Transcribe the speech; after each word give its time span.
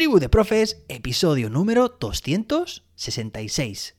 Tribu 0.00 0.18
de 0.18 0.30
Profes, 0.30 0.82
episodio 0.88 1.50
número 1.50 1.94
266. 2.00 3.96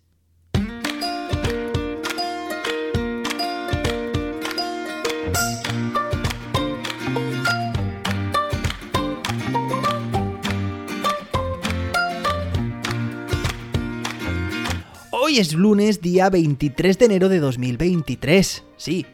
Hoy 15.11 15.37
es 15.37 15.53
lunes, 15.53 16.01
día 16.01 16.31
23 16.31 16.97
de 16.97 17.05
enero 17.05 17.29
de 17.29 17.39
2023. 17.39 18.63
Sí, 18.75 19.05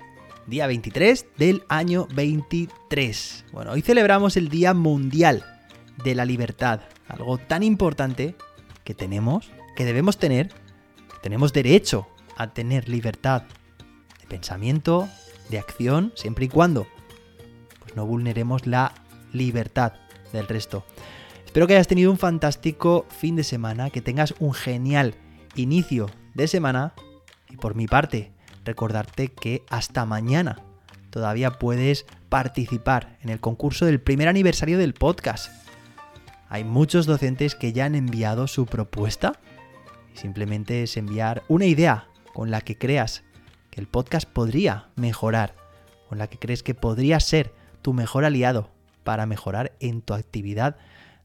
día 0.46 0.68
23 0.68 1.26
del 1.38 1.64
año 1.68 2.08
23. 2.16 3.44
Bueno, 3.52 3.74
hoy 3.74 3.82
celebramos 3.82 4.38
el 4.38 4.48
Día 4.48 4.74
Mundial 4.74 5.57
de 6.04 6.16
la 6.16 6.26
Libertad, 6.26 6.82
algo 7.08 7.38
tan 7.38 7.64
importante 7.64 8.36
que 8.84 8.94
tenemos, 8.94 9.52
que 9.76 9.86
debemos 9.86 10.18
tener, 10.18 10.50
que 10.50 11.20
tenemos 11.22 11.54
derecho 11.54 12.08
a 12.38 12.54
tener 12.54 12.88
libertad 12.88 13.44
de 14.22 14.28
pensamiento, 14.28 15.10
de 15.50 15.60
acción, 15.60 16.14
siempre 16.16 16.46
y 16.46 16.50
cuando 16.50 16.88
pues 17.80 17.96
no 17.96 18.06
vulneremos 18.06 18.68
la 18.68 18.94
libertad 19.34 19.94
del 20.34 20.48
resto. 20.48 20.86
Espero 21.46 21.68
que 21.68 21.74
hayas 21.74 21.88
tenido 21.88 22.12
un 22.12 22.18
fantástico 22.18 23.06
fin 23.10 23.36
de 23.36 23.44
semana, 23.44 23.90
que 23.90 24.02
tengas 24.02 24.36
un 24.40 24.54
genial 24.54 25.16
inicio 25.56 26.10
de 26.34 26.48
semana 26.48 26.94
y 27.50 27.58
por 27.58 27.76
mi 27.76 27.88
parte 27.88 28.32
recordarte 28.64 29.30
que 29.30 29.64
hasta 29.70 30.06
mañana 30.06 30.62
todavía 31.10 31.52
puedes 31.52 32.06
participar 32.30 33.18
en 33.22 33.30
el 33.30 33.40
concurso 33.40 33.86
del 33.86 34.02
primer 34.02 34.28
aniversario 34.28 34.78
del 34.78 34.94
podcast. 34.94 35.67
Hay 36.50 36.64
muchos 36.64 37.06
docentes 37.06 37.56
que 37.56 37.74
ya 37.74 37.86
han 37.86 37.96
enviado 37.96 38.48
su 38.48 38.66
propuesta 38.66 39.34
simplemente 40.18 40.84
es 40.84 40.98
enviar 40.98 41.44
una 41.48 41.66
idea 41.66 42.08
con 42.34 42.52
la 42.52 42.62
que 42.62 42.78
creas 42.78 43.24
que 43.70 43.80
el 43.80 43.88
podcast 43.88 44.28
podría 44.28 44.90
mejorar, 44.96 45.56
con 46.10 46.18
la 46.18 46.28
que 46.28 46.40
crees 46.40 46.64
que 46.64 46.76
podría 46.76 47.20
ser 47.20 47.54
tu 47.82 47.94
mejor 47.94 48.26
aliado 48.26 48.72
para 49.04 49.26
mejorar 49.26 49.74
en 49.80 50.02
tu 50.02 50.14
actividad 50.14 50.78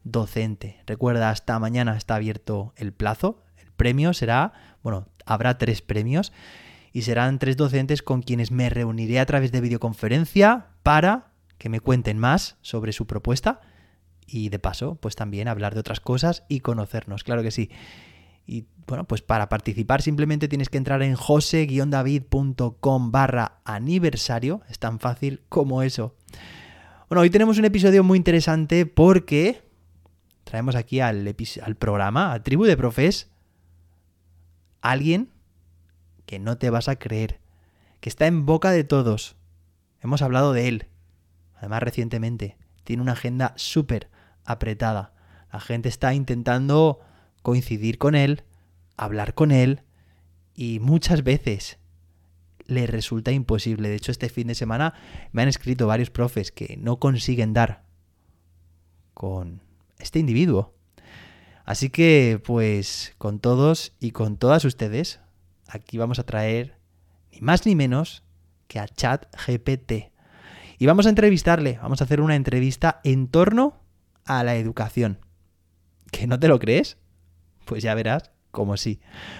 docente. 0.05 0.81
Recuerda, 0.87 1.31
hasta 1.31 1.59
mañana 1.59 1.97
está 1.97 2.15
abierto 2.15 2.73
el 2.77 2.93
plazo, 2.93 3.43
premio 3.77 4.13
será, 4.13 4.53
bueno, 4.83 5.09
habrá 5.27 5.59
tres 5.59 5.83
premios 5.83 6.33
y 6.93 7.03
serán 7.03 7.39
tres 7.39 7.57
docentes 7.57 8.03
con 8.03 8.23
quienes 8.23 8.51
me 8.51 8.69
reuniré 8.69 9.19
a 9.19 9.27
través 9.27 9.51
de 9.51 9.61
videoconferencia 9.61 10.67
para 10.83 11.33
que 11.59 11.69
me 11.69 11.81
cuenten 11.81 12.19
más 12.19 12.57
sobre 12.61 12.93
su 12.93 13.07
propuesta 13.07 13.61
y 14.27 14.49
de 14.49 14.59
paso, 14.59 14.97
pues 14.97 15.17
también 15.17 15.49
hablar 15.49 15.75
de 15.75 15.81
otras 15.81 16.01
cosas 16.01 16.45
y 16.49 16.61
conocernos, 16.61 17.25
claro 17.25 17.43
que 17.43 17.51
sí. 17.51 17.71
Y 18.47 18.67
bueno, 18.87 19.05
pues 19.05 19.23
para 19.23 19.49
participar 19.49 20.03
simplemente 20.03 20.49
tienes 20.49 20.69
que 20.69 20.79
entrar 20.79 21.03
en 21.03 21.15
jose-david.com 21.15 23.13
barra 23.13 23.61
aniversario, 23.65 24.63
es 24.69 24.79
tan 24.79 24.99
fácil 24.99 25.43
como 25.49 25.83
eso. 25.83 26.15
Bueno, 27.09 27.23
hoy 27.23 27.31
tenemos 27.31 27.59
un 27.59 27.65
episodio 27.65 28.03
muy 28.03 28.17
interesante 28.17 28.87
porque 28.87 29.63
traemos 30.45 30.75
aquí 30.75 31.01
al, 31.01 31.35
al 31.63 31.77
programa, 31.77 32.33
a 32.33 32.43
Tribu 32.43 32.65
de 32.65 32.77
Profes, 32.77 33.31
alguien 34.81 35.29
que 36.27 36.39
no 36.39 36.59
te 36.59 36.71
vas 36.71 36.89
a 36.89 36.97
creer, 36.97 37.39
que 38.01 38.09
está 38.09 38.27
en 38.27 38.47
boca 38.47 38.71
de 38.71 38.85
todos. 38.85 39.37
Hemos 40.01 40.23
hablado 40.23 40.53
de 40.53 40.69
él, 40.69 40.87
además 41.57 41.83
recientemente. 41.83 42.57
Tiene 42.85 43.03
una 43.03 43.13
agenda 43.13 43.53
súper 43.57 44.11
apretada. 44.45 45.13
La 45.53 45.61
gente 45.61 45.89
está 45.89 46.15
intentando 46.15 47.01
coincidir 47.43 47.99
con 47.99 48.15
él, 48.15 48.45
hablar 48.97 49.35
con 49.35 49.51
él 49.51 49.83
y 50.55 50.79
muchas 50.81 51.23
veces 51.23 51.79
le 52.67 52.87
resulta 52.87 53.33
imposible. 53.33 53.89
De 53.89 53.97
hecho, 53.97 54.13
este 54.13 54.29
fin 54.29 54.47
de 54.47 54.55
semana 54.55 54.95
me 55.33 55.43
han 55.43 55.49
escrito 55.49 55.87
varios 55.87 56.11
profes 56.11 56.53
que 56.53 56.77
no 56.79 56.99
consiguen 56.99 57.53
dar 57.53 57.85
con 59.15 59.63
este 59.99 60.19
individuo. 60.19 60.75
Así 61.65 61.91
que, 61.91 62.41
pues, 62.45 63.15
con 63.19 63.39
todos 63.39 63.93
y 64.01 64.11
con 64.11 64.37
todas 64.37 64.65
ustedes, 64.65 65.21
aquí 65.69 65.99
vamos 65.99 66.19
a 66.19 66.25
traer 66.25 66.79
ni 67.31 67.41
más 67.41 67.67
ni 67.67 67.75
menos 67.75 68.25
que 68.67 68.79
a 68.79 68.89
ChatGPT. 68.89 70.12
Y 70.83 70.87
vamos 70.87 71.07
a 71.07 71.11
entrevistarle, 71.11 71.79
vamos 71.81 72.01
a 72.01 72.05
hacer 72.05 72.21
una 72.21 72.35
entrevista 72.35 73.01
en 73.05 73.29
torno 73.29 73.77
a 74.25 74.43
la 74.43 74.57
educación. 74.57 75.21
¿Que 76.11 76.27
no 76.27 76.41
te 76.41 76.49
lo 76.49 76.59
crees? 76.59 76.97
Pues 77.67 77.85
ya 77.85 77.95
verás 77.95 78.33
como 78.51 78.77
sí. 78.77 78.99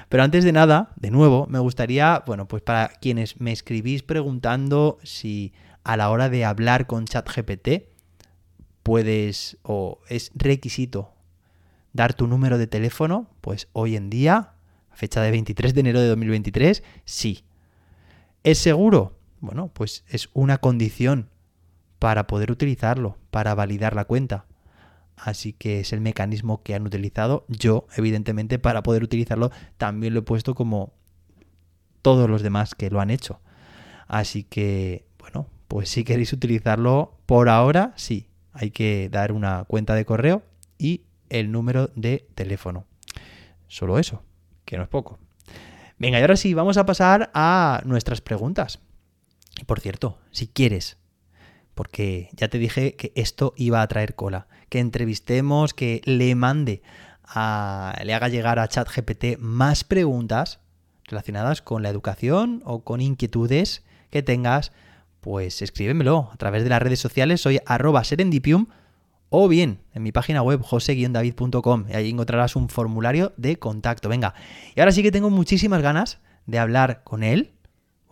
Pero 0.09 0.23
antes 0.23 0.45
de 0.45 0.53
nada, 0.53 0.93
de 0.95 1.11
nuevo, 1.11 1.49
me 1.49 1.59
gustaría, 1.59 2.23
bueno, 2.29 2.47
pues 2.47 2.63
para 2.63 2.91
quienes 2.91 3.41
me 3.41 3.51
escribís 3.51 4.05
preguntando 4.05 5.01
si 5.03 5.53
a 5.83 5.97
la 5.97 6.11
hora 6.11 6.29
de 6.29 6.45
hablar 6.45 6.87
con 6.87 7.07
ChatGPT 7.07 7.89
puedes 8.85 9.59
o 9.65 9.99
es 10.09 10.31
requisito 10.37 11.13
dar 11.93 12.15
tu 12.15 12.29
número 12.29 12.57
de 12.57 12.69
teléfono, 12.69 13.27
pues 13.41 13.67
hoy 13.73 13.97
en 13.97 14.11
día, 14.11 14.53
fecha 14.93 15.21
de 15.21 15.33
23 15.33 15.75
de 15.75 15.81
enero 15.81 16.01
de 16.01 16.07
2023, 16.07 16.85
sí. 17.05 17.43
¿Es 18.45 18.59
seguro? 18.59 19.19
Bueno, 19.41 19.73
pues 19.75 20.05
es 20.07 20.29
una 20.35 20.59
condición 20.59 21.32
para 22.03 22.27
poder 22.27 22.51
utilizarlo, 22.51 23.17
para 23.31 23.55
validar 23.55 23.95
la 23.95 24.07
cuenta. 24.07 24.45
Así 25.15 25.53
que 25.53 25.79
es 25.79 25.93
el 25.93 26.01
mecanismo 26.01 26.61
que 26.65 26.75
han 26.75 26.85
utilizado. 26.85 27.45
Yo, 27.47 27.87
evidentemente, 27.97 28.59
para 28.59 28.83
poder 28.83 29.05
utilizarlo, 29.05 29.53
también 29.77 30.13
lo 30.13 30.19
he 30.19 30.25
puesto 30.25 30.57
como 30.57 30.95
todos 32.03 32.29
los 32.29 32.43
demás 32.43 32.75
que 32.75 32.91
lo 32.91 33.01
han 33.01 33.11
hecho. 33.11 33.39
Así 34.09 34.43
que, 34.43 35.07
bueno, 35.21 35.47
pues 35.69 35.91
si 35.91 36.03
queréis 36.03 36.33
utilizarlo 36.33 37.21
por 37.25 37.49
ahora, 37.49 37.93
sí. 37.95 38.27
Hay 38.53 38.73
que 38.73 39.09
dar 39.09 39.31
una 39.31 39.63
cuenta 39.69 39.95
de 39.95 40.05
correo 40.05 40.43
y 40.79 41.03
el 41.29 41.53
número 41.53 41.93
de 41.95 42.27
teléfono. 42.35 42.85
Solo 43.69 44.01
eso, 44.01 44.25
que 44.65 44.77
no 44.77 44.83
es 44.83 44.89
poco. 44.89 45.21
Venga, 45.99 46.19
y 46.19 46.23
ahora 46.23 46.35
sí, 46.35 46.53
vamos 46.53 46.79
a 46.79 46.85
pasar 46.85 47.31
a 47.33 47.81
nuestras 47.85 48.21
preguntas. 48.21 48.81
Y 49.61 49.67
por 49.67 49.79
cierto, 49.79 50.19
si 50.33 50.49
quieres, 50.49 50.99
porque 51.75 52.29
ya 52.33 52.49
te 52.49 52.59
dije 52.59 52.95
que 52.95 53.13
esto 53.15 53.55
iba 53.57 53.83
a 53.83 53.89
traer 53.89 54.15
cola, 54.15 54.47
que 54.69 54.79
entrevistemos, 54.79 55.75
que 55.75 56.01
le 56.05 56.35
mande 56.35 56.83
a, 57.25 57.99
le 58.05 58.15
haga 58.15 58.29
llegar 58.29 58.59
a 58.59 58.69
ChatGPT 58.69 59.39
más 59.39 59.85
preguntas 59.85 60.61
relacionadas 61.05 61.63
con 61.63 61.83
la 61.83 61.89
educación 61.89 62.63
o 62.65 62.85
con 62.85 63.01
inquietudes 63.01 63.85
que 64.11 64.23
tengas, 64.23 64.73
pues 65.21 65.63
escríbemelo 65.63 66.31
a 66.33 66.37
través 66.37 66.65
de 66.65 66.71
las 66.71 66.83
redes 66.83 67.01
sociales. 67.01 67.41
Soy 67.41 67.61
arroba 67.67 68.05
serendipium 68.05 68.67
o 69.31 69.49
bien 69.49 69.81
en 69.95 70.03
mi 70.03 70.13
página 70.13 70.43
web 70.43 70.61
jose-david.com 70.61 71.87
y 71.89 71.95
ahí 71.95 72.11
encontrarás 72.11 72.55
un 72.55 72.69
formulario 72.69 73.33
de 73.37 73.57
contacto. 73.57 74.09
Venga, 74.09 74.35
y 74.75 74.81
ahora 74.81 74.93
sí 74.93 75.03
que 75.03 75.11
tengo 75.11 75.31
muchísimas 75.31 75.81
ganas 75.81 76.19
de 76.47 76.59
hablar 76.59 77.03
con 77.05 77.23
él, 77.23 77.53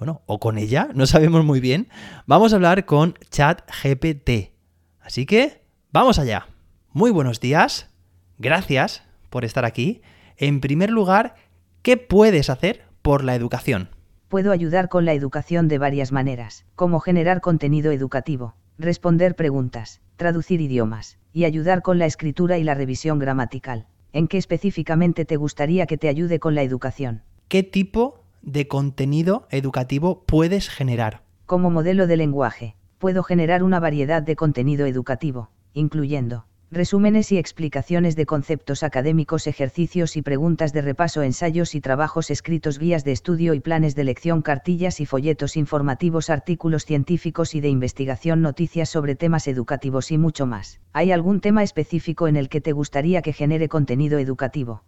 bueno, 0.00 0.22
o 0.24 0.40
con 0.40 0.56
ella, 0.56 0.88
no 0.94 1.04
sabemos 1.06 1.44
muy 1.44 1.60
bien. 1.60 1.88
Vamos 2.24 2.54
a 2.54 2.56
hablar 2.56 2.86
con 2.86 3.16
ChatGPT. 3.28 4.50
Así 4.98 5.26
que, 5.26 5.60
vamos 5.92 6.18
allá. 6.18 6.46
Muy 6.94 7.10
buenos 7.10 7.38
días, 7.38 7.90
gracias 8.38 9.02
por 9.28 9.44
estar 9.44 9.66
aquí. 9.66 10.00
En 10.38 10.62
primer 10.62 10.88
lugar, 10.88 11.34
¿qué 11.82 11.98
puedes 11.98 12.48
hacer 12.48 12.86
por 13.02 13.22
la 13.24 13.34
educación? 13.34 13.90
Puedo 14.28 14.52
ayudar 14.52 14.88
con 14.88 15.04
la 15.04 15.12
educación 15.12 15.68
de 15.68 15.76
varias 15.76 16.12
maneras, 16.12 16.64
como 16.76 17.00
generar 17.00 17.42
contenido 17.42 17.92
educativo, 17.92 18.54
responder 18.78 19.36
preguntas, 19.36 20.00
traducir 20.16 20.62
idiomas, 20.62 21.18
y 21.34 21.44
ayudar 21.44 21.82
con 21.82 21.98
la 21.98 22.06
escritura 22.06 22.56
y 22.56 22.64
la 22.64 22.72
revisión 22.72 23.18
gramatical. 23.18 23.86
¿En 24.14 24.28
qué 24.28 24.38
específicamente 24.38 25.26
te 25.26 25.36
gustaría 25.36 25.84
que 25.84 25.98
te 25.98 26.08
ayude 26.08 26.40
con 26.40 26.54
la 26.54 26.62
educación? 26.62 27.22
¿Qué 27.48 27.62
tipo 27.62 28.24
de 28.42 28.68
contenido 28.68 29.46
educativo 29.50 30.24
puedes 30.26 30.68
generar? 30.68 31.22
Como 31.46 31.70
modelo 31.70 32.06
de 32.06 32.16
lenguaje, 32.16 32.76
puedo 32.98 33.22
generar 33.22 33.62
una 33.62 33.80
variedad 33.80 34.22
de 34.22 34.36
contenido 34.36 34.86
educativo, 34.86 35.50
incluyendo 35.72 36.46
resúmenes 36.72 37.32
y 37.32 37.38
explicaciones 37.38 38.14
de 38.14 38.26
conceptos 38.26 38.84
académicos, 38.84 39.48
ejercicios 39.48 40.16
y 40.16 40.22
preguntas 40.22 40.72
de 40.72 40.82
repaso, 40.82 41.22
ensayos 41.22 41.74
y 41.74 41.80
trabajos 41.80 42.30
escritos, 42.30 42.78
guías 42.78 43.02
de 43.02 43.10
estudio 43.10 43.54
y 43.54 43.60
planes 43.60 43.96
de 43.96 44.04
lección, 44.04 44.40
cartillas 44.40 45.00
y 45.00 45.06
folletos 45.06 45.56
informativos, 45.56 46.30
artículos 46.30 46.84
científicos 46.84 47.56
y 47.56 47.60
de 47.60 47.70
investigación, 47.70 48.40
noticias 48.40 48.88
sobre 48.88 49.16
temas 49.16 49.48
educativos 49.48 50.12
y 50.12 50.18
mucho 50.18 50.46
más. 50.46 50.80
¿Hay 50.92 51.10
algún 51.10 51.40
tema 51.40 51.64
específico 51.64 52.28
en 52.28 52.36
el 52.36 52.48
que 52.48 52.60
te 52.60 52.70
gustaría 52.70 53.20
que 53.20 53.32
genere 53.32 53.68
contenido 53.68 54.20
educativo? 54.20 54.84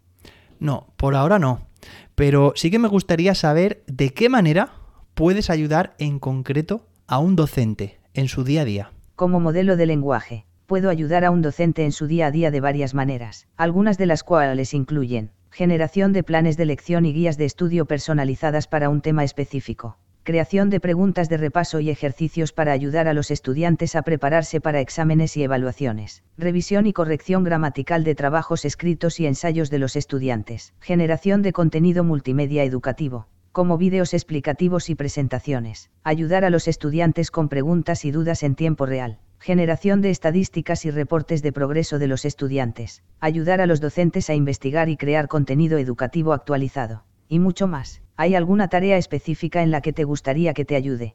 No, 0.60 0.86
por 0.96 1.16
ahora 1.16 1.40
no. 1.40 1.71
Pero 2.14 2.52
sí 2.56 2.70
que 2.70 2.78
me 2.78 2.88
gustaría 2.88 3.34
saber 3.34 3.82
de 3.86 4.10
qué 4.10 4.28
manera 4.28 4.74
puedes 5.14 5.50
ayudar 5.50 5.94
en 5.98 6.18
concreto 6.18 6.86
a 7.06 7.18
un 7.18 7.36
docente 7.36 8.00
en 8.14 8.28
su 8.28 8.44
día 8.44 8.62
a 8.62 8.64
día. 8.64 8.92
Como 9.16 9.40
modelo 9.40 9.76
de 9.76 9.86
lenguaje 9.86 10.46
puedo 10.66 10.90
ayudar 10.90 11.24
a 11.24 11.30
un 11.30 11.42
docente 11.42 11.84
en 11.84 11.92
su 11.92 12.06
día 12.06 12.26
a 12.26 12.30
día 12.30 12.50
de 12.50 12.60
varias 12.60 12.94
maneras, 12.94 13.46
algunas 13.56 13.98
de 13.98 14.06
las 14.06 14.22
cuales 14.22 14.74
incluyen 14.74 15.32
generación 15.52 16.14
de 16.14 16.22
planes 16.22 16.56
de 16.56 16.64
lección 16.64 17.04
y 17.04 17.12
guías 17.12 17.36
de 17.36 17.44
estudio 17.44 17.84
personalizadas 17.84 18.66
para 18.66 18.88
un 18.88 19.02
tema 19.02 19.22
específico, 19.22 19.98
creación 20.24 20.70
de 20.70 20.78
preguntas 20.78 21.28
de 21.28 21.36
repaso 21.36 21.80
y 21.80 21.90
ejercicios 21.90 22.52
para 22.52 22.72
ayudar 22.72 23.08
a 23.08 23.14
los 23.14 23.30
estudiantes 23.30 23.96
a 23.96 24.02
prepararse 24.02 24.60
para 24.60 24.80
exámenes 24.80 25.36
y 25.36 25.42
evaluaciones, 25.42 26.22
revisión 26.38 26.86
y 26.86 26.92
corrección 26.92 27.42
gramatical 27.42 28.04
de 28.04 28.14
trabajos 28.14 28.64
escritos 28.64 29.18
y 29.18 29.26
ensayos 29.26 29.68
de 29.68 29.80
los 29.80 29.96
estudiantes, 29.96 30.74
generación 30.80 31.42
de 31.42 31.52
contenido 31.52 32.04
multimedia 32.04 32.62
educativo, 32.62 33.26
como 33.50 33.78
vídeos 33.78 34.14
explicativos 34.14 34.90
y 34.90 34.94
presentaciones, 34.94 35.90
ayudar 36.04 36.44
a 36.44 36.50
los 36.50 36.68
estudiantes 36.68 37.30
con 37.30 37.48
preguntas 37.48 38.04
y 38.04 38.12
dudas 38.12 38.44
en 38.44 38.54
tiempo 38.54 38.86
real, 38.86 39.18
generación 39.40 40.02
de 40.02 40.10
estadísticas 40.10 40.84
y 40.84 40.92
reportes 40.92 41.42
de 41.42 41.52
progreso 41.52 41.98
de 41.98 42.06
los 42.06 42.24
estudiantes, 42.24 43.02
ayudar 43.18 43.60
a 43.60 43.66
los 43.66 43.80
docentes 43.80 44.30
a 44.30 44.34
investigar 44.34 44.88
y 44.88 44.96
crear 44.96 45.26
contenido 45.26 45.78
educativo 45.78 46.32
actualizado, 46.32 47.02
y 47.28 47.40
mucho 47.40 47.66
más. 47.66 48.01
¿Hay 48.16 48.34
alguna 48.34 48.68
tarea 48.68 48.96
específica 48.96 49.62
en 49.62 49.70
la 49.70 49.80
que 49.80 49.92
te 49.92 50.04
gustaría 50.04 50.54
que 50.54 50.64
te 50.64 50.76
ayude? 50.76 51.14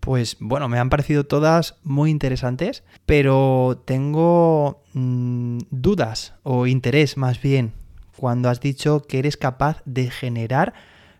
Pues 0.00 0.36
bueno, 0.40 0.68
me 0.68 0.78
han 0.78 0.90
parecido 0.90 1.24
todas 1.24 1.76
muy 1.82 2.10
interesantes, 2.10 2.84
pero 3.04 3.82
tengo 3.84 4.82
mm, 4.94 5.58
dudas 5.70 6.34
o 6.42 6.66
interés 6.66 7.16
más 7.16 7.42
bien 7.42 7.72
cuando 8.16 8.48
has 8.48 8.60
dicho 8.60 9.02
que 9.02 9.18
eres 9.18 9.36
capaz 9.36 9.82
de 9.84 10.10
generar 10.10 10.74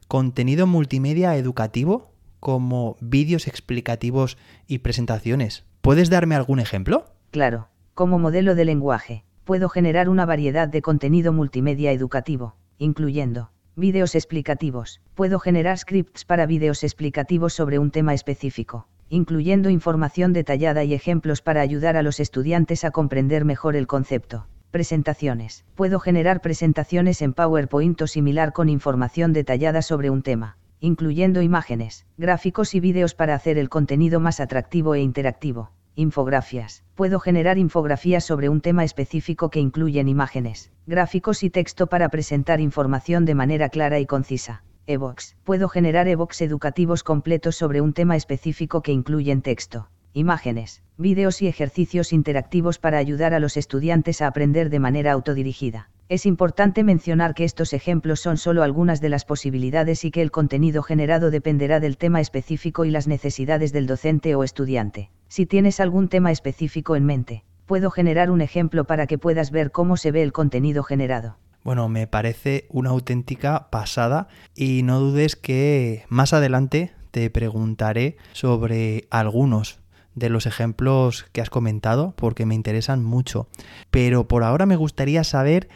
contenido 0.09 0.67
multimedia 0.67 1.37
educativo 1.37 2.11
como 2.41 2.97
vídeos 3.00 3.47
explicativos 3.47 4.37
y 4.67 4.79
presentaciones. 4.79 5.65
¿Puedes 5.81 6.11
darme 6.11 6.35
algún 6.35 6.61
ejemplo? 6.61 7.05
Claro, 7.31 7.69
como 7.95 8.19
modelo 8.19 8.55
de 8.55 8.65
lenguaje, 8.65 9.25
puedo 9.45 9.69
generar 9.69 10.09
una 10.09 10.27
variedad 10.27 10.69
de 10.69 10.83
contenido 10.83 11.33
multimedia 11.33 11.93
educativo, 11.93 12.56
incluyendo 12.79 13.50
vídeos 13.78 14.16
explicativos. 14.16 15.00
Puedo 15.14 15.38
generar 15.38 15.78
scripts 15.78 16.25
para 16.25 16.46
vídeos 16.46 16.82
explicativos 16.82 17.54
sobre 17.54 17.78
un 17.78 17.92
tema 17.92 18.12
específico, 18.12 18.88
incluyendo 19.08 19.70
información 19.70 20.32
detallada 20.32 20.82
y 20.82 20.94
ejemplos 20.94 21.42
para 21.42 21.60
ayudar 21.60 21.96
a 21.96 22.02
los 22.02 22.19
estudiantes 22.19 22.84
a 22.84 22.90
comprender 22.90 23.44
mejor 23.44 23.76
el 23.76 23.86
concepto. 23.86 24.48
Presentaciones. 24.72 25.64
Puedo 25.76 26.00
generar 26.00 26.40
presentaciones 26.40 27.22
en 27.22 27.32
PowerPoint 27.32 28.02
o 28.02 28.06
similar 28.06 28.52
con 28.52 28.69
información 28.69 29.32
detallada 29.32 29.80
sobre 29.80 30.10
un 30.10 30.22
tema, 30.22 30.58
incluyendo 30.80 31.40
imágenes, 31.40 32.04
gráficos 32.19 32.75
y 32.75 32.80
vídeos 32.80 33.14
para 33.14 33.34
hacer 33.34 33.58
el 33.58 33.69
contenido 33.69 34.19
más 34.19 34.40
atractivo 34.40 34.94
e 34.96 35.00
interactivo. 35.00 35.70
Infografías. 35.99 36.85
Puedo 36.95 37.19
generar 37.19 37.59
infografías 37.59 38.23
sobre 38.23 38.49
un 38.49 38.61
tema 38.61 38.85
específico 38.85 39.50
que 39.50 39.59
incluyen 39.59 40.06
imágenes, 40.06 40.71
gráficos 40.87 41.43
y 41.43 41.50
texto 41.50 41.89
para 41.89 42.09
presentar 42.09 42.61
información 42.61 43.25
de 43.25 43.35
manera 43.35 43.69
clara 43.69 43.99
y 43.99 44.06
concisa. 44.06 44.62
Evox. 44.87 45.35
Puedo 45.43 45.69
generar 45.69 46.06
ebooks 46.06 46.41
educativos 46.41 47.03
completos 47.03 47.56
sobre 47.56 47.81
un 47.81 47.95
tema 47.95 48.15
específico 48.15 48.81
que 48.81 48.93
incluyen 48.93 49.43
texto, 49.43 49.89
imágenes, 50.12 50.85
vídeos 50.99 51.43
y 51.43 51.49
ejercicios 51.49 52.12
interactivos 52.12 52.79
para 52.79 52.99
ayudar 52.99 53.35
a 53.35 53.41
los 53.41 53.56
estudiantes 53.56 54.23
a 54.23 54.29
aprender 54.29 54.71
de 54.71 54.79
manera 54.79 55.11
autodirigida. 55.11 55.91
Es 56.10 56.25
importante 56.25 56.84
mencionar 56.84 57.34
que 57.34 57.44
estos 57.44 57.75
ejemplos 57.75 58.20
son 58.20 58.38
solo 58.38 58.62
algunas 58.62 59.02
de 59.02 59.10
las 59.10 59.26
posibilidades 59.26 60.06
y 60.06 60.10
que 60.10 60.22
el 60.22 60.31
contenido 60.31 60.82
generado 60.82 61.31
dependerá 61.31 61.81
del 61.81 61.99
tema 61.99 62.22
específico 62.22 62.87
y 62.87 62.90
las 62.90 63.06
necesidades 63.06 63.75
del 63.75 63.87
docente 63.87 64.34
o 64.34 64.43
estudiante. 64.43 65.10
Si 65.28 65.44
tienes 65.44 65.81
algún 65.81 66.08
tema 66.08 66.32
específico 66.32 66.96
en 66.96 67.05
mente, 67.05 67.44
puedo 67.66 67.90
generar 67.90 68.31
un 68.31 68.40
ejemplo 68.40 68.84
para 68.84 69.06
que 69.06 69.19
puedas 69.19 69.50
ver 69.50 69.70
cómo 69.70 69.99
se 69.99 70.10
ve 70.10 70.22
el 70.22 70.32
contenido 70.32 70.82
generado. 70.82 71.37
Bueno, 71.62 71.90
me 71.90 72.06
parece 72.06 72.64
una 72.70 72.88
auténtica 72.88 73.69
pasada 73.69 74.28
y 74.54 74.84
no 74.84 75.00
dudes 75.00 75.37
que 75.37 76.06
más 76.08 76.32
adelante 76.32 76.93
te 77.11 77.28
preguntaré 77.28 78.16
sobre 78.32 79.06
algunos 79.11 79.81
de 80.14 80.31
los 80.31 80.46
ejemplos 80.46 81.26
que 81.32 81.43
has 81.43 81.50
comentado 81.50 82.14
porque 82.16 82.46
me 82.46 82.54
interesan 82.54 83.04
mucho. 83.04 83.49
Pero 83.90 84.26
por 84.26 84.43
ahora 84.43 84.64
me 84.64 84.76
gustaría 84.76 85.22
saber 85.22 85.69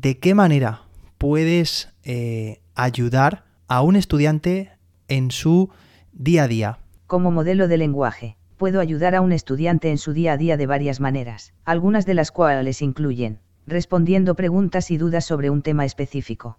de 0.00 0.18
qué 0.18 0.34
manera 0.34 0.82
puedes 1.18 1.90
eh, 2.02 2.60
ayudar 2.74 3.44
a 3.68 3.82
un 3.82 3.96
estudiante 3.96 4.72
en 5.08 5.30
su 5.30 5.70
día 6.12 6.44
a 6.44 6.48
día. 6.48 6.78
Como 7.06 7.30
modelo 7.30 7.68
de 7.68 7.76
lenguaje, 7.76 8.36
puedo 8.56 8.80
ayudar 8.80 9.14
a 9.14 9.20
un 9.20 9.32
estudiante 9.32 9.90
en 9.90 9.98
su 9.98 10.12
día 10.12 10.32
a 10.32 10.36
día 10.36 10.56
de 10.56 10.66
varias 10.66 11.00
maneras, 11.00 11.52
algunas 11.64 12.06
de 12.06 12.14
las 12.14 12.32
cuales 12.32 12.82
incluyen 12.82 13.38
respondiendo 13.66 14.34
preguntas 14.34 14.90
y 14.90 14.98
dudas 14.98 15.24
sobre 15.24 15.48
un 15.48 15.62
tema 15.62 15.86
específico, 15.86 16.58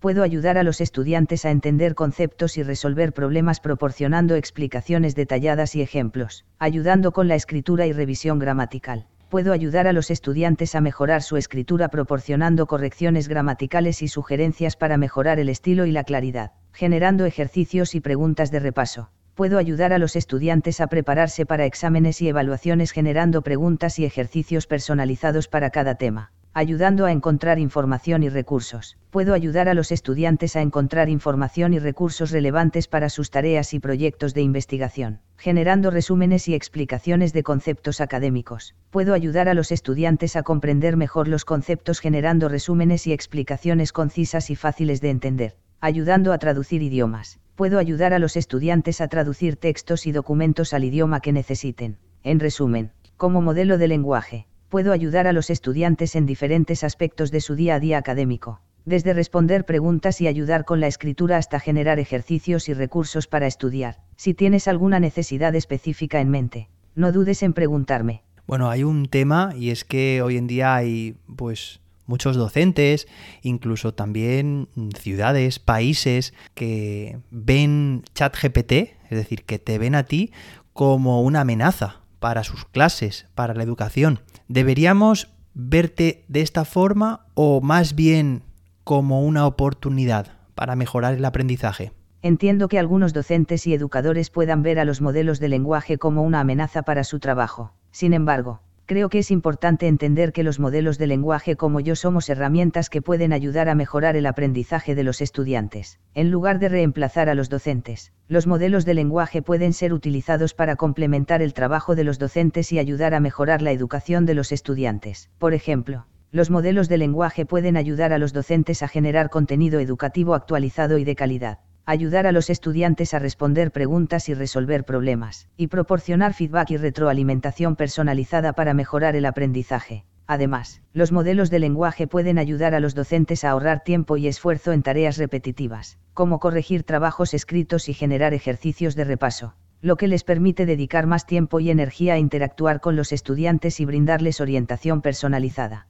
puedo 0.00 0.24
ayudar 0.24 0.58
a 0.58 0.64
los 0.64 0.80
estudiantes 0.80 1.44
a 1.44 1.52
entender 1.52 1.94
conceptos 1.94 2.56
y 2.58 2.64
resolver 2.64 3.12
problemas 3.12 3.60
proporcionando 3.60 4.34
explicaciones 4.34 5.14
detalladas 5.14 5.76
y 5.76 5.82
ejemplos, 5.82 6.44
ayudando 6.58 7.12
con 7.12 7.28
la 7.28 7.36
escritura 7.36 7.86
y 7.86 7.92
revisión 7.92 8.40
gramatical. 8.40 9.06
Puedo 9.32 9.54
ayudar 9.54 9.86
a 9.86 9.94
los 9.94 10.10
estudiantes 10.10 10.74
a 10.74 10.82
mejorar 10.82 11.22
su 11.22 11.38
escritura 11.38 11.88
proporcionando 11.88 12.66
correcciones 12.66 13.28
gramaticales 13.28 14.02
y 14.02 14.08
sugerencias 14.08 14.76
para 14.76 14.98
mejorar 14.98 15.40
el 15.40 15.48
estilo 15.48 15.86
y 15.86 15.90
la 15.90 16.04
claridad, 16.04 16.52
generando 16.74 17.24
ejercicios 17.24 17.94
y 17.94 18.00
preguntas 18.00 18.50
de 18.50 18.60
repaso. 18.60 19.08
Puedo 19.34 19.56
ayudar 19.56 19.94
a 19.94 19.98
los 19.98 20.16
estudiantes 20.16 20.82
a 20.82 20.88
prepararse 20.88 21.46
para 21.46 21.64
exámenes 21.64 22.20
y 22.20 22.28
evaluaciones 22.28 22.90
generando 22.90 23.40
preguntas 23.40 23.98
y 23.98 24.04
ejercicios 24.04 24.66
personalizados 24.66 25.48
para 25.48 25.70
cada 25.70 25.94
tema 25.94 26.30
ayudando 26.54 27.06
a 27.06 27.12
encontrar 27.12 27.58
información 27.58 28.22
y 28.22 28.28
recursos. 28.28 28.98
Puedo 29.10 29.32
ayudar 29.32 29.68
a 29.68 29.74
los 29.74 29.90
estudiantes 29.90 30.54
a 30.54 30.60
encontrar 30.60 31.08
información 31.08 31.72
y 31.72 31.78
recursos 31.78 32.30
relevantes 32.30 32.88
para 32.88 33.08
sus 33.08 33.30
tareas 33.30 33.72
y 33.72 33.78
proyectos 33.78 34.34
de 34.34 34.42
investigación, 34.42 35.20
generando 35.38 35.90
resúmenes 35.90 36.48
y 36.48 36.54
explicaciones 36.54 37.32
de 37.32 37.42
conceptos 37.42 38.00
académicos. 38.02 38.74
Puedo 38.90 39.14
ayudar 39.14 39.48
a 39.48 39.54
los 39.54 39.72
estudiantes 39.72 40.36
a 40.36 40.42
comprender 40.42 40.96
mejor 40.96 41.26
los 41.26 41.44
conceptos 41.46 42.00
generando 42.00 42.48
resúmenes 42.48 43.06
y 43.06 43.12
explicaciones 43.12 43.92
concisas 43.92 44.50
y 44.50 44.56
fáciles 44.56 45.00
de 45.00 45.10
entender, 45.10 45.56
ayudando 45.80 46.32
a 46.32 46.38
traducir 46.38 46.82
idiomas. 46.82 47.38
Puedo 47.54 47.78
ayudar 47.78 48.12
a 48.12 48.18
los 48.18 48.36
estudiantes 48.36 49.00
a 49.00 49.08
traducir 49.08 49.56
textos 49.56 50.06
y 50.06 50.12
documentos 50.12 50.74
al 50.74 50.84
idioma 50.84 51.20
que 51.20 51.32
necesiten. 51.32 51.96
En 52.22 52.40
resumen, 52.40 52.92
como 53.16 53.40
modelo 53.40 53.78
de 53.78 53.88
lenguaje, 53.88 54.46
puedo 54.72 54.92
ayudar 54.94 55.26
a 55.26 55.34
los 55.34 55.50
estudiantes 55.50 56.16
en 56.16 56.24
diferentes 56.24 56.82
aspectos 56.82 57.30
de 57.30 57.42
su 57.42 57.56
día 57.56 57.74
a 57.74 57.78
día 57.78 57.98
académico, 57.98 58.62
desde 58.86 59.12
responder 59.12 59.66
preguntas 59.66 60.22
y 60.22 60.28
ayudar 60.28 60.64
con 60.64 60.80
la 60.80 60.86
escritura 60.86 61.36
hasta 61.36 61.60
generar 61.60 61.98
ejercicios 61.98 62.70
y 62.70 62.72
recursos 62.72 63.26
para 63.26 63.46
estudiar. 63.46 63.98
Si 64.16 64.32
tienes 64.32 64.68
alguna 64.68 64.98
necesidad 64.98 65.54
específica 65.54 66.22
en 66.22 66.30
mente, 66.30 66.70
no 66.94 67.12
dudes 67.12 67.42
en 67.42 67.52
preguntarme. 67.52 68.22
Bueno, 68.46 68.70
hay 68.70 68.82
un 68.82 69.08
tema 69.08 69.52
y 69.54 69.68
es 69.68 69.84
que 69.84 70.22
hoy 70.22 70.38
en 70.38 70.46
día 70.46 70.74
hay 70.74 71.16
pues 71.36 71.80
muchos 72.06 72.36
docentes, 72.36 73.08
incluso 73.42 73.92
también 73.92 74.68
ciudades, 74.98 75.58
países 75.58 76.32
que 76.54 77.18
ven 77.30 78.04
ChatGPT, 78.14 78.72
es 78.72 79.18
decir, 79.18 79.44
que 79.44 79.58
te 79.58 79.76
ven 79.76 79.94
a 79.94 80.04
ti 80.04 80.32
como 80.72 81.20
una 81.20 81.42
amenaza 81.42 82.01
para 82.22 82.44
sus 82.44 82.64
clases, 82.64 83.26
para 83.34 83.52
la 83.52 83.64
educación. 83.64 84.20
¿Deberíamos 84.46 85.28
verte 85.54 86.24
de 86.28 86.40
esta 86.40 86.64
forma 86.64 87.26
o 87.34 87.60
más 87.60 87.96
bien 87.96 88.44
como 88.84 89.22
una 89.22 89.44
oportunidad 89.44 90.28
para 90.54 90.76
mejorar 90.76 91.14
el 91.14 91.24
aprendizaje? 91.24 91.92
Entiendo 92.22 92.68
que 92.68 92.78
algunos 92.78 93.12
docentes 93.12 93.66
y 93.66 93.74
educadores 93.74 94.30
puedan 94.30 94.62
ver 94.62 94.78
a 94.78 94.84
los 94.84 95.00
modelos 95.00 95.40
de 95.40 95.48
lenguaje 95.48 95.98
como 95.98 96.22
una 96.22 96.38
amenaza 96.38 96.84
para 96.84 97.02
su 97.02 97.18
trabajo. 97.18 97.72
Sin 97.90 98.14
embargo, 98.14 98.60
creo 98.92 99.08
que 99.08 99.20
es 99.20 99.30
importante 99.30 99.88
entender 99.88 100.34
que 100.34 100.42
los 100.42 100.60
modelos 100.60 100.98
de 100.98 101.06
lenguaje 101.06 101.56
como 101.56 101.80
yo 101.80 101.96
somos 101.96 102.28
herramientas 102.28 102.90
que 102.90 103.00
pueden 103.00 103.32
ayudar 103.32 103.70
a 103.70 103.74
mejorar 103.74 104.16
el 104.16 104.26
aprendizaje 104.26 104.94
de 104.94 105.02
los 105.02 105.22
estudiantes, 105.22 105.98
en 106.12 106.30
lugar 106.30 106.58
de 106.58 106.68
reemplazar 106.68 107.30
a 107.30 107.34
los 107.34 107.48
docentes. 107.48 108.12
Los 108.28 108.46
modelos 108.46 108.84
de 108.84 108.92
lenguaje 108.92 109.40
pueden 109.40 109.72
ser 109.72 109.94
utilizados 109.94 110.52
para 110.52 110.76
complementar 110.76 111.40
el 111.40 111.54
trabajo 111.54 111.94
de 111.94 112.04
los 112.04 112.18
docentes 112.18 112.70
y 112.70 112.78
ayudar 112.78 113.14
a 113.14 113.20
mejorar 113.20 113.62
la 113.62 113.72
educación 113.72 114.26
de 114.26 114.34
los 114.34 114.52
estudiantes. 114.52 115.30
Por 115.38 115.54
ejemplo, 115.54 116.04
los 116.30 116.50
modelos 116.50 116.90
de 116.90 116.98
lenguaje 116.98 117.46
pueden 117.46 117.78
ayudar 117.78 118.12
a 118.12 118.18
los 118.18 118.34
docentes 118.34 118.82
a 118.82 118.88
generar 118.88 119.30
contenido 119.30 119.80
educativo 119.80 120.34
actualizado 120.34 120.98
y 120.98 121.04
de 121.04 121.16
calidad 121.16 121.60
ayudar 121.84 122.26
a 122.26 122.32
los 122.32 122.50
estudiantes 122.50 123.14
a 123.14 123.18
responder 123.18 123.72
preguntas 123.72 124.28
y 124.28 124.34
resolver 124.34 124.84
problemas, 124.84 125.48
y 125.56 125.66
proporcionar 125.66 126.34
feedback 126.34 126.70
y 126.70 126.76
retroalimentación 126.76 127.76
personalizada 127.76 128.52
para 128.52 128.74
mejorar 128.74 129.16
el 129.16 129.26
aprendizaje. 129.26 130.04
Además, 130.26 130.80
los 130.92 131.10
modelos 131.10 131.50
de 131.50 131.58
lenguaje 131.58 132.06
pueden 132.06 132.38
ayudar 132.38 132.74
a 132.74 132.80
los 132.80 132.94
docentes 132.94 133.44
a 133.44 133.50
ahorrar 133.50 133.82
tiempo 133.82 134.16
y 134.16 134.28
esfuerzo 134.28 134.72
en 134.72 134.82
tareas 134.82 135.16
repetitivas, 135.18 135.98
como 136.14 136.38
corregir 136.38 136.84
trabajos 136.84 137.34
escritos 137.34 137.88
y 137.88 137.94
generar 137.94 138.32
ejercicios 138.32 138.94
de 138.94 139.04
repaso. 139.04 139.54
lo 139.82 139.96
que 139.96 140.06
les 140.06 140.22
permite 140.22 140.64
dedicar 140.64 141.06
más 141.06 141.26
tiempo 141.26 141.58
y 141.58 141.68
energía 141.68 142.14
a 142.14 142.18
interactuar 142.18 142.80
con 142.80 142.94
los 142.94 143.12
estudiantes 143.12 143.80
y 143.80 143.84
brindarles 143.84 144.40
orientación 144.40 145.02
personalizada. 145.02 145.88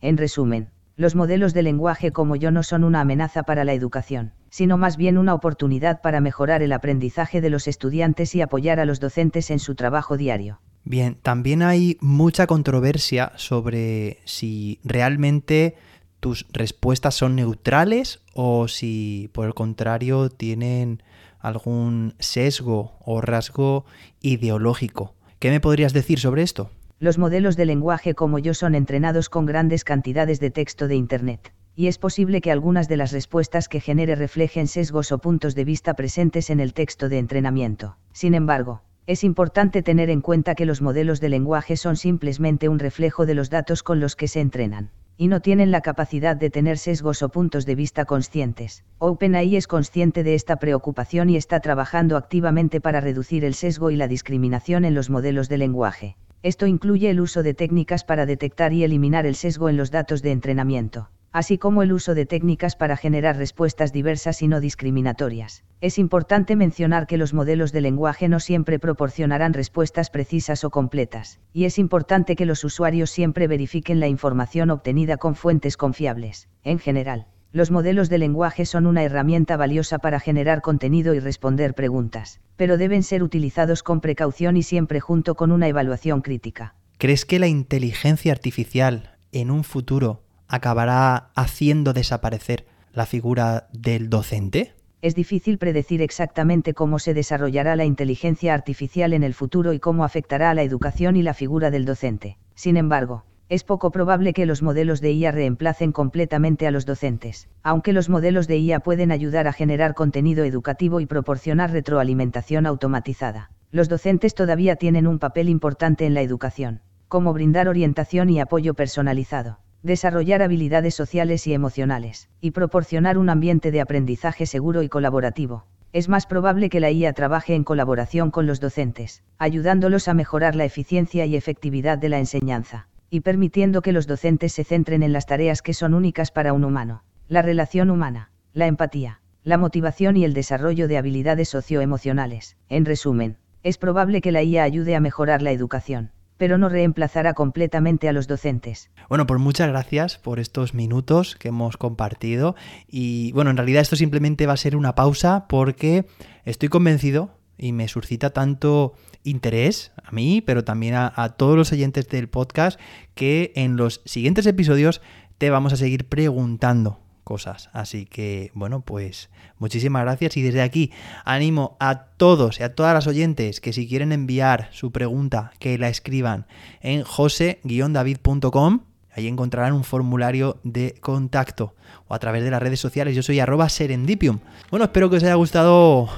En 0.00 0.16
resumen, 0.16 0.70
los 0.96 1.14
modelos 1.14 1.52
de 1.52 1.62
lenguaje 1.62 2.10
como 2.10 2.36
yo 2.36 2.50
no 2.50 2.62
son 2.62 2.84
una 2.84 3.02
amenaza 3.02 3.42
para 3.42 3.64
la 3.64 3.74
educación, 3.74 4.32
sino 4.52 4.76
más 4.76 4.98
bien 4.98 5.16
una 5.16 5.32
oportunidad 5.32 6.02
para 6.02 6.20
mejorar 6.20 6.62
el 6.62 6.72
aprendizaje 6.72 7.40
de 7.40 7.48
los 7.48 7.66
estudiantes 7.66 8.34
y 8.34 8.42
apoyar 8.42 8.80
a 8.80 8.84
los 8.84 9.00
docentes 9.00 9.50
en 9.50 9.58
su 9.58 9.74
trabajo 9.74 10.18
diario. 10.18 10.60
Bien, 10.84 11.16
también 11.22 11.62
hay 11.62 11.96
mucha 12.02 12.46
controversia 12.46 13.32
sobre 13.36 14.18
si 14.26 14.78
realmente 14.84 15.74
tus 16.20 16.44
respuestas 16.52 17.14
son 17.14 17.34
neutrales 17.34 18.20
o 18.34 18.68
si 18.68 19.30
por 19.32 19.46
el 19.46 19.54
contrario 19.54 20.28
tienen 20.28 21.02
algún 21.40 22.14
sesgo 22.18 22.98
o 23.06 23.22
rasgo 23.22 23.86
ideológico. 24.20 25.14
¿Qué 25.38 25.48
me 25.48 25.60
podrías 25.60 25.94
decir 25.94 26.18
sobre 26.18 26.42
esto? 26.42 26.70
Los 26.98 27.16
modelos 27.16 27.56
de 27.56 27.64
lenguaje 27.64 28.14
como 28.14 28.38
yo 28.38 28.52
son 28.52 28.74
entrenados 28.74 29.30
con 29.30 29.46
grandes 29.46 29.82
cantidades 29.82 30.40
de 30.40 30.50
texto 30.50 30.88
de 30.88 30.96
Internet, 30.96 31.54
y 31.74 31.86
es 31.86 31.98
posible 31.98 32.40
que 32.40 32.52
algunas 32.52 32.88
de 32.88 32.96
las 32.96 33.12
respuestas 33.12 33.68
que 33.68 33.80
genere 33.80 34.14
reflejen 34.14 34.66
sesgos 34.66 35.10
o 35.10 35.18
puntos 35.18 35.54
de 35.54 35.64
vista 35.64 35.94
presentes 35.94 36.50
en 36.50 36.60
el 36.60 36.74
texto 36.74 37.08
de 37.08 37.18
entrenamiento. 37.18 37.96
Sin 38.12 38.34
embargo, 38.34 38.82
es 39.06 39.24
importante 39.24 39.82
tener 39.82 40.10
en 40.10 40.20
cuenta 40.20 40.54
que 40.54 40.66
los 40.66 40.82
modelos 40.82 41.20
de 41.20 41.28
lenguaje 41.28 41.76
son 41.76 41.96
simplemente 41.96 42.68
un 42.68 42.78
reflejo 42.78 43.26
de 43.26 43.34
los 43.34 43.50
datos 43.50 43.82
con 43.82 44.00
los 44.00 44.16
que 44.16 44.28
se 44.28 44.40
entrenan 44.40 44.90
y 45.16 45.28
no 45.28 45.40
tienen 45.40 45.70
la 45.70 45.82
capacidad 45.82 46.36
de 46.36 46.50
tener 46.50 46.78
sesgos 46.78 47.22
o 47.22 47.28
puntos 47.28 47.66
de 47.66 47.74
vista 47.74 48.06
conscientes. 48.06 48.84
OpenAI 48.98 49.56
es 49.56 49.66
consciente 49.66 50.24
de 50.24 50.34
esta 50.34 50.56
preocupación 50.56 51.30
y 51.30 51.36
está 51.36 51.60
trabajando 51.60 52.16
activamente 52.16 52.80
para 52.80 53.00
reducir 53.00 53.44
el 53.44 53.54
sesgo 53.54 53.90
y 53.90 53.96
la 53.96 54.08
discriminación 54.08 54.84
en 54.84 54.94
los 54.94 55.10
modelos 55.10 55.48
de 55.48 55.58
lenguaje. 55.58 56.16
Esto 56.42 56.66
incluye 56.66 57.10
el 57.10 57.20
uso 57.20 57.42
de 57.42 57.54
técnicas 57.54 58.04
para 58.04 58.26
detectar 58.26 58.72
y 58.72 58.84
eliminar 58.84 59.26
el 59.26 59.36
sesgo 59.36 59.68
en 59.68 59.76
los 59.76 59.90
datos 59.90 60.22
de 60.22 60.32
entrenamiento 60.32 61.10
así 61.32 61.58
como 61.58 61.82
el 61.82 61.92
uso 61.92 62.14
de 62.14 62.26
técnicas 62.26 62.76
para 62.76 62.96
generar 62.96 63.36
respuestas 63.36 63.92
diversas 63.92 64.42
y 64.42 64.48
no 64.48 64.60
discriminatorias. 64.60 65.64
Es 65.80 65.98
importante 65.98 66.54
mencionar 66.56 67.06
que 67.06 67.16
los 67.16 67.34
modelos 67.34 67.72
de 67.72 67.80
lenguaje 67.80 68.28
no 68.28 68.38
siempre 68.38 68.78
proporcionarán 68.78 69.54
respuestas 69.54 70.10
precisas 70.10 70.62
o 70.64 70.70
completas, 70.70 71.40
y 71.52 71.64
es 71.64 71.78
importante 71.78 72.36
que 72.36 72.46
los 72.46 72.62
usuarios 72.64 73.10
siempre 73.10 73.48
verifiquen 73.48 73.98
la 73.98 74.08
información 74.08 74.70
obtenida 74.70 75.16
con 75.16 75.34
fuentes 75.34 75.76
confiables. 75.76 76.48
En 76.62 76.78
general, 76.78 77.26
los 77.52 77.70
modelos 77.70 78.08
de 78.08 78.18
lenguaje 78.18 78.64
son 78.64 78.86
una 78.86 79.02
herramienta 79.02 79.56
valiosa 79.56 79.98
para 79.98 80.20
generar 80.20 80.62
contenido 80.62 81.14
y 81.14 81.20
responder 81.20 81.74
preguntas, 81.74 82.40
pero 82.56 82.78
deben 82.78 83.02
ser 83.02 83.22
utilizados 83.22 83.82
con 83.82 84.00
precaución 84.00 84.56
y 84.56 84.62
siempre 84.62 85.00
junto 85.00 85.34
con 85.34 85.52
una 85.52 85.68
evaluación 85.68 86.22
crítica. 86.22 86.74
¿Crees 86.96 87.24
que 87.24 87.38
la 87.38 87.48
inteligencia 87.48 88.32
artificial 88.32 89.16
en 89.32 89.50
un 89.50 89.64
futuro 89.64 90.22
acabará 90.52 91.30
haciendo 91.34 91.94
desaparecer 91.94 92.66
la 92.92 93.06
figura 93.06 93.68
del 93.72 94.10
docente? 94.10 94.74
Es 95.00 95.14
difícil 95.14 95.56
predecir 95.56 96.02
exactamente 96.02 96.74
cómo 96.74 96.98
se 96.98 97.14
desarrollará 97.14 97.74
la 97.74 97.86
inteligencia 97.86 98.52
artificial 98.52 99.14
en 99.14 99.22
el 99.22 99.32
futuro 99.32 99.72
y 99.72 99.80
cómo 99.80 100.04
afectará 100.04 100.50
a 100.50 100.54
la 100.54 100.62
educación 100.62 101.16
y 101.16 101.22
la 101.22 101.32
figura 101.32 101.70
del 101.70 101.86
docente. 101.86 102.36
Sin 102.54 102.76
embargo, 102.76 103.24
es 103.48 103.64
poco 103.64 103.90
probable 103.90 104.34
que 104.34 104.44
los 104.44 104.62
modelos 104.62 105.00
de 105.00 105.12
IA 105.12 105.32
reemplacen 105.32 105.90
completamente 105.90 106.66
a 106.66 106.70
los 106.70 106.84
docentes, 106.84 107.48
aunque 107.62 107.94
los 107.94 108.10
modelos 108.10 108.46
de 108.46 108.58
IA 108.58 108.80
pueden 108.80 109.10
ayudar 109.10 109.48
a 109.48 109.54
generar 109.54 109.94
contenido 109.94 110.44
educativo 110.44 111.00
y 111.00 111.06
proporcionar 111.06 111.72
retroalimentación 111.72 112.66
automatizada. 112.66 113.50
Los 113.70 113.88
docentes 113.88 114.34
todavía 114.34 114.76
tienen 114.76 115.06
un 115.06 115.18
papel 115.18 115.48
importante 115.48 116.04
en 116.04 116.12
la 116.12 116.20
educación, 116.20 116.82
como 117.08 117.32
brindar 117.32 117.68
orientación 117.68 118.28
y 118.28 118.38
apoyo 118.38 118.74
personalizado 118.74 119.58
desarrollar 119.82 120.42
habilidades 120.42 120.94
sociales 120.94 121.46
y 121.46 121.54
emocionales, 121.54 122.28
y 122.40 122.52
proporcionar 122.52 123.18
un 123.18 123.28
ambiente 123.28 123.70
de 123.72 123.80
aprendizaje 123.80 124.46
seguro 124.46 124.82
y 124.82 124.88
colaborativo. 124.88 125.66
Es 125.92 126.08
más 126.08 126.26
probable 126.26 126.70
que 126.70 126.80
la 126.80 126.90
IA 126.90 127.12
trabaje 127.12 127.54
en 127.54 127.64
colaboración 127.64 128.30
con 128.30 128.46
los 128.46 128.60
docentes, 128.60 129.22
ayudándolos 129.38 130.08
a 130.08 130.14
mejorar 130.14 130.54
la 130.54 130.64
eficiencia 130.64 131.26
y 131.26 131.36
efectividad 131.36 131.98
de 131.98 132.08
la 132.08 132.18
enseñanza, 132.18 132.86
y 133.10 133.20
permitiendo 133.20 133.82
que 133.82 133.92
los 133.92 134.06
docentes 134.06 134.52
se 134.52 134.64
centren 134.64 135.02
en 135.02 135.12
las 135.12 135.26
tareas 135.26 135.60
que 135.62 135.74
son 135.74 135.94
únicas 135.94 136.30
para 136.30 136.52
un 136.52 136.64
humano, 136.64 137.02
la 137.28 137.42
relación 137.42 137.90
humana, 137.90 138.30
la 138.54 138.68
empatía, 138.68 139.20
la 139.42 139.58
motivación 139.58 140.16
y 140.16 140.24
el 140.24 140.32
desarrollo 140.32 140.86
de 140.86 140.96
habilidades 140.96 141.48
socioemocionales. 141.48 142.56
En 142.68 142.84
resumen, 142.84 143.36
es 143.64 143.76
probable 143.76 144.20
que 144.20 144.32
la 144.32 144.42
IA 144.42 144.62
ayude 144.62 144.94
a 144.94 145.00
mejorar 145.00 145.42
la 145.42 145.50
educación 145.50 146.12
pero 146.42 146.58
no 146.58 146.68
reemplazará 146.68 147.34
completamente 147.34 148.08
a 148.08 148.12
los 148.12 148.26
docentes. 148.26 148.90
Bueno, 149.08 149.28
pues 149.28 149.40
muchas 149.40 149.68
gracias 149.68 150.18
por 150.18 150.40
estos 150.40 150.74
minutos 150.74 151.36
que 151.36 151.46
hemos 151.46 151.76
compartido 151.76 152.56
y 152.88 153.30
bueno, 153.30 153.52
en 153.52 153.56
realidad 153.56 153.80
esto 153.80 153.94
simplemente 153.94 154.48
va 154.48 154.54
a 154.54 154.56
ser 154.56 154.74
una 154.74 154.96
pausa 154.96 155.46
porque 155.46 156.04
estoy 156.44 156.68
convencido 156.68 157.30
y 157.58 157.70
me 157.70 157.86
suscita 157.86 158.30
tanto 158.30 158.94
interés 159.22 159.92
a 160.02 160.10
mí, 160.10 160.42
pero 160.44 160.64
también 160.64 160.94
a, 160.94 161.12
a 161.14 161.28
todos 161.36 161.56
los 161.56 161.70
oyentes 161.70 162.08
del 162.08 162.28
podcast 162.28 162.80
que 163.14 163.52
en 163.54 163.76
los 163.76 164.00
siguientes 164.04 164.44
episodios 164.46 165.00
te 165.38 165.48
vamos 165.48 165.72
a 165.72 165.76
seguir 165.76 166.08
preguntando 166.08 166.98
cosas. 167.22 167.70
Así 167.72 168.06
que, 168.06 168.50
bueno, 168.54 168.80
pues 168.80 169.30
muchísimas 169.58 170.02
gracias 170.02 170.36
y 170.36 170.42
desde 170.42 170.62
aquí 170.62 170.92
animo 171.24 171.76
a 171.80 172.04
todos 172.16 172.60
y 172.60 172.62
a 172.62 172.74
todas 172.74 172.94
las 172.94 173.06
oyentes 173.06 173.60
que 173.60 173.72
si 173.72 173.88
quieren 173.88 174.12
enviar 174.12 174.68
su 174.72 174.92
pregunta, 174.92 175.52
que 175.58 175.78
la 175.78 175.88
escriban 175.88 176.46
en 176.80 177.02
jose-david.com. 177.02 178.80
Ahí 179.14 179.28
encontrarán 179.28 179.74
un 179.74 179.84
formulario 179.84 180.58
de 180.64 180.94
contacto 181.00 181.74
o 182.08 182.14
a 182.14 182.18
través 182.18 182.42
de 182.44 182.50
las 182.50 182.62
redes 182.62 182.80
sociales. 182.80 183.14
Yo 183.14 183.22
soy 183.22 183.40
arroba 183.40 183.68
serendipium. 183.68 184.40
Bueno, 184.70 184.84
espero 184.84 185.10
que 185.10 185.16
os 185.16 185.22
haya 185.22 185.34
gustado 185.34 186.08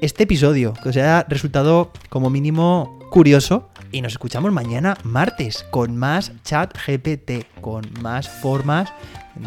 este 0.00 0.24
episodio, 0.24 0.72
que 0.74 0.88
os 0.88 0.96
haya 0.96 1.24
resultado 1.28 1.92
como 2.08 2.28
mínimo 2.28 2.98
curioso. 3.10 3.70
Y 3.92 4.02
nos 4.02 4.12
escuchamos 4.12 4.52
mañana 4.52 4.96
martes 5.04 5.64
con 5.70 5.96
más 5.96 6.32
chat 6.42 6.76
GPT, 6.76 7.46
con 7.60 7.84
más 8.02 8.28
formas 8.28 8.92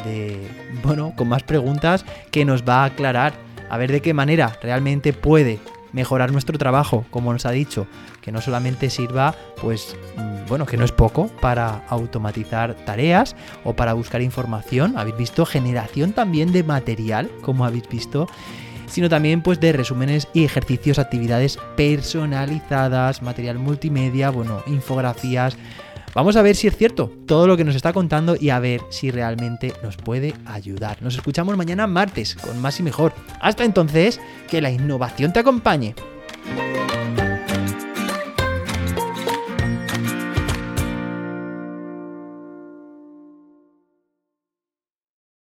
de, 0.06 0.48
bueno, 0.84 1.14
con 1.16 1.28
más 1.28 1.44
preguntas 1.44 2.06
que 2.32 2.46
nos 2.46 2.64
va 2.64 2.84
a 2.84 2.86
aclarar. 2.86 3.34
A 3.70 3.78
ver 3.78 3.92
de 3.92 4.02
qué 4.02 4.14
manera 4.14 4.58
realmente 4.62 5.14
puede 5.14 5.60
mejorar 5.92 6.32
nuestro 6.32 6.58
trabajo, 6.58 7.06
como 7.10 7.34
nos 7.34 7.46
ha 7.46 7.52
dicho, 7.52 7.88
que 8.22 8.32
no 8.32 8.42
solamente 8.42 8.90
sirva, 8.90 9.36
pues, 9.62 9.96
mm, 10.18 10.48
bueno, 10.48 10.66
que 10.66 10.78
no 10.78 10.86
es 10.86 10.92
poco 10.92 11.28
para 11.42 11.86
automatizar 11.88 12.76
tareas 12.86 13.36
o 13.64 13.74
para 13.74 13.94
buscar 13.94 14.22
información, 14.22 14.98
habéis 14.98 15.18
visto 15.18 15.46
generación 15.46 16.14
también 16.14 16.52
de 16.52 16.64
material, 16.64 17.30
como 17.42 17.66
habéis 17.66 17.88
visto, 17.90 18.28
sino 18.90 19.10
también 19.10 19.42
pues 19.42 19.60
de 19.60 19.72
resúmenes 19.72 20.28
y 20.34 20.44
ejercicios, 20.44 21.00
actividades 21.00 21.58
personalizadas, 21.76 23.22
material 23.22 23.60
multimedia, 23.60 24.30
bueno, 24.30 24.64
infografías, 24.68 25.58
Vamos 26.16 26.36
a 26.36 26.42
ver 26.42 26.56
si 26.56 26.68
es 26.68 26.76
cierto 26.76 27.12
todo 27.28 27.46
lo 27.46 27.56
que 27.56 27.64
nos 27.64 27.76
está 27.76 27.94
contando 27.94 28.36
y 28.40 28.50
a 28.50 28.60
ver 28.60 28.82
si 28.90 29.12
realmente 29.12 29.74
nos 29.84 29.96
puede 29.96 30.34
ayudar. 30.46 31.02
Nos 31.02 31.16
escuchamos 31.16 31.56
mañana 31.56 31.86
martes 31.86 32.36
con 32.36 32.60
más 32.60 32.80
y 32.80 32.84
mejor. 32.84 33.14
Hasta 33.40 33.64
entonces, 33.64 34.20
que 34.50 34.62
la 34.62 34.72
innovación 34.72 35.34
te 35.34 35.40
acompañe. 35.40 35.94